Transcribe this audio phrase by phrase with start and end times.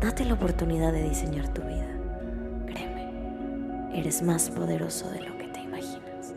[0.00, 1.88] Date la oportunidad de diseñar tu vida.
[2.66, 6.34] Créeme, eres más poderoso de lo que te imaginas.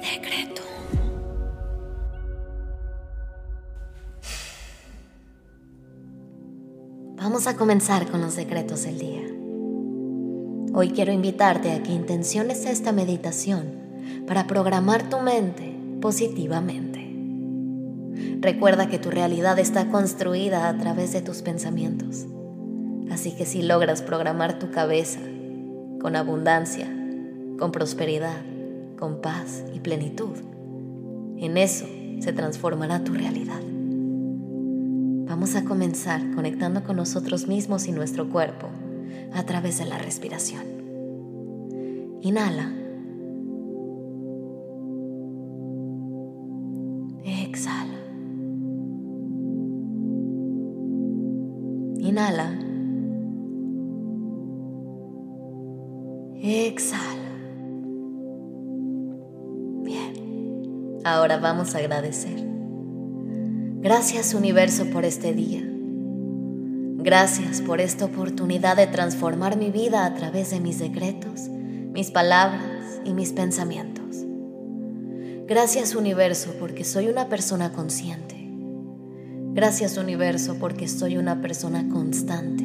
[0.00, 0.62] Decreto.
[7.16, 9.22] Vamos a comenzar con los decretos del día.
[10.72, 16.93] Hoy quiero invitarte a que intenciones esta meditación para programar tu mente positivamente.
[18.40, 22.26] Recuerda que tu realidad está construida a través de tus pensamientos.
[23.10, 25.20] Así que si logras programar tu cabeza
[26.00, 26.86] con abundancia,
[27.58, 28.42] con prosperidad,
[28.98, 30.36] con paz y plenitud,
[31.38, 31.86] en eso
[32.20, 33.60] se transformará tu realidad.
[35.28, 38.68] Vamos a comenzar conectando con nosotros mismos y nuestro cuerpo
[39.32, 40.62] a través de la respiración.
[42.22, 42.72] Inhala.
[47.24, 47.73] Exhala.
[52.14, 52.52] Inhala.
[56.40, 57.02] Exhala.
[59.82, 61.00] Bien.
[61.04, 62.36] Ahora vamos a agradecer.
[63.80, 65.62] Gracias universo por este día.
[66.98, 73.00] Gracias por esta oportunidad de transformar mi vida a través de mis decretos, mis palabras
[73.04, 74.24] y mis pensamientos.
[75.48, 78.33] Gracias universo porque soy una persona consciente
[79.54, 82.64] Gracias universo porque soy una persona constante.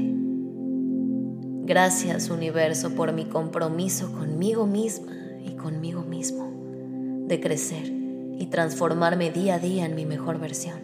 [1.64, 5.12] Gracias universo por mi compromiso conmigo misma
[5.46, 6.52] y conmigo mismo
[7.28, 7.94] de crecer
[8.40, 10.80] y transformarme día a día en mi mejor versión.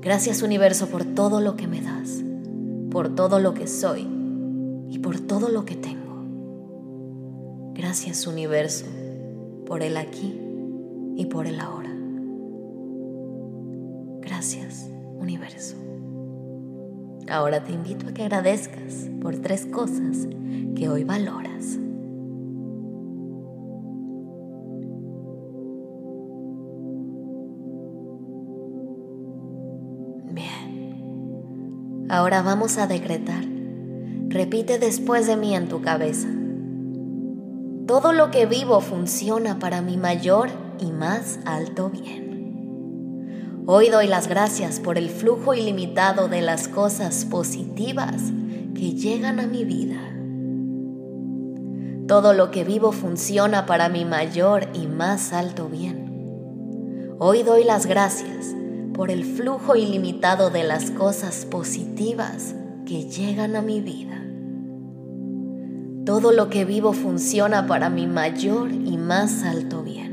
[0.00, 2.24] Gracias universo por todo lo que me das,
[2.90, 4.08] por todo lo que soy
[4.88, 6.24] y por todo lo que tengo.
[7.74, 8.86] Gracias universo
[9.66, 10.36] por el aquí
[11.14, 11.89] y por el ahora.
[14.40, 15.76] Gracias, universo.
[17.30, 20.26] Ahora te invito a que agradezcas por tres cosas
[20.74, 21.76] que hoy valoras.
[30.32, 32.06] Bien.
[32.08, 33.44] Ahora vamos a decretar.
[34.28, 36.28] Repite después de mí en tu cabeza.
[37.86, 40.48] Todo lo que vivo funciona para mi mayor
[40.78, 42.29] y más alto bien.
[43.66, 48.22] Hoy doy las gracias por el flujo ilimitado de las cosas positivas
[48.74, 50.00] que llegan a mi vida.
[52.08, 57.16] Todo lo que vivo funciona para mi mayor y más alto bien.
[57.18, 58.56] Hoy doy las gracias
[58.94, 62.54] por el flujo ilimitado de las cosas positivas
[62.86, 64.24] que llegan a mi vida.
[66.06, 70.09] Todo lo que vivo funciona para mi mayor y más alto bien.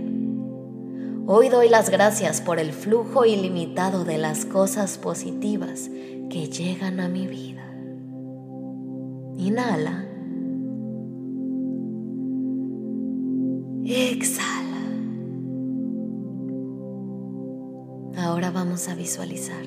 [1.30, 5.92] Hoy doy las gracias por el flujo ilimitado de las cosas positivas
[6.30, 7.70] que llegan a mi vida.
[9.36, 10.06] Inhala.
[13.84, 14.86] Exhala.
[18.16, 19.66] Ahora vamos a visualizar.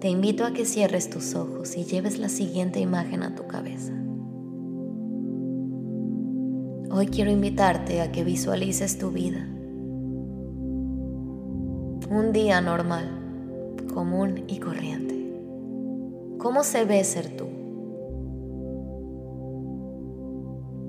[0.00, 3.92] Te invito a que cierres tus ojos y lleves la siguiente imagen a tu cabeza.
[6.90, 9.46] Hoy quiero invitarte a que visualices tu vida
[12.10, 13.08] un día normal,
[13.94, 15.32] común y corriente.
[16.38, 17.44] ¿Cómo se ve ser tú?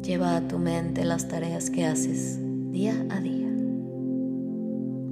[0.02, 2.40] Lleva a tu mente las tareas que haces
[2.72, 3.52] día a día,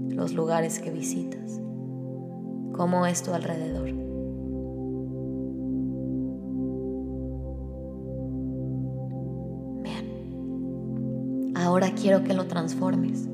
[0.09, 1.61] los lugares que visitas,
[2.71, 3.91] cómo es tu alrededor.
[9.83, 13.29] Bien, ahora quiero que lo transformes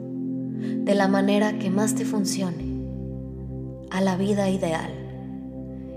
[0.84, 2.66] de la manera que más te funcione
[3.92, 4.92] a la vida ideal,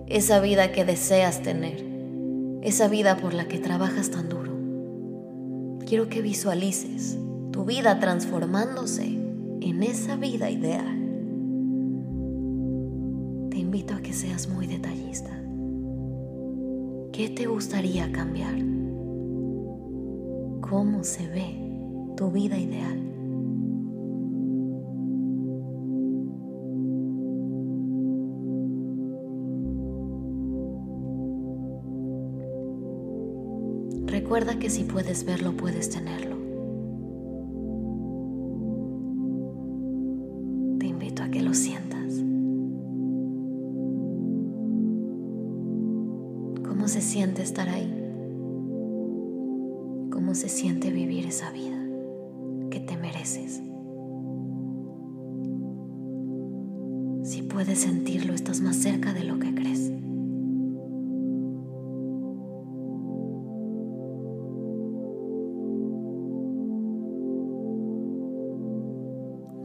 [0.07, 1.85] esa vida que deseas tener,
[2.63, 4.53] esa vida por la que trabajas tan duro.
[5.87, 7.19] Quiero que visualices
[7.51, 10.97] tu vida transformándose en esa vida ideal.
[13.51, 15.31] Te invito a que seas muy detallista.
[17.13, 18.55] ¿Qué te gustaría cambiar?
[20.61, 23.08] ¿Cómo se ve tu vida ideal?
[34.21, 36.35] Recuerda que si puedes verlo, puedes tenerlo.
[40.81, 42.15] Te invito a que lo sientas.
[46.69, 47.95] ¿Cómo se siente estar ahí?
[50.11, 51.81] ¿Cómo se siente vivir esa vida
[52.71, 53.63] que te mereces?
[57.23, 59.93] Si puedes sentirlo, estás más cerca de lo que crees.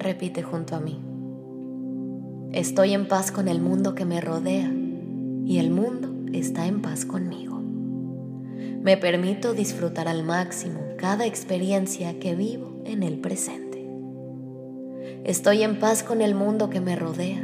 [0.04, 1.00] Repite junto a mí.
[2.52, 4.70] Estoy en paz con el mundo que me rodea
[5.46, 7.62] y el mundo está en paz conmigo.
[8.82, 13.90] Me permito disfrutar al máximo cada experiencia que vivo en el presente.
[15.24, 17.42] Estoy en paz con el mundo que me rodea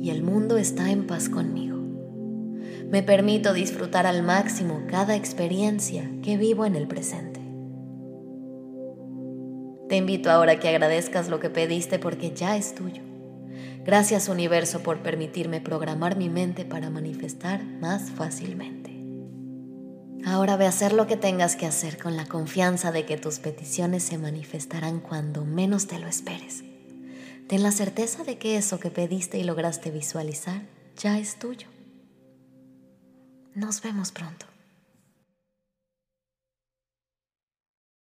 [0.00, 1.76] y el mundo está en paz conmigo.
[2.88, 7.43] Me permito disfrutar al máximo cada experiencia que vivo en el presente.
[9.94, 13.00] Te invito ahora a que agradezcas lo que pediste porque ya es tuyo.
[13.84, 18.90] Gracias universo por permitirme programar mi mente para manifestar más fácilmente.
[20.26, 23.38] Ahora ve a hacer lo que tengas que hacer con la confianza de que tus
[23.38, 26.64] peticiones se manifestarán cuando menos te lo esperes.
[27.46, 30.62] Ten la certeza de que eso que pediste y lograste visualizar
[30.96, 31.68] ya es tuyo.
[33.54, 34.53] Nos vemos pronto.